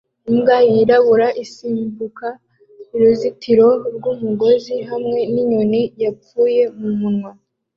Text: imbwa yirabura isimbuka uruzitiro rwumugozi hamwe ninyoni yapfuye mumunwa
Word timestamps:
imbwa 0.29 0.57
yirabura 0.71 1.27
isimbuka 1.43 2.27
uruzitiro 2.95 3.67
rwumugozi 3.95 4.75
hamwe 4.89 5.19
ninyoni 5.33 5.81
yapfuye 6.03 6.61
mumunwa 6.79 7.31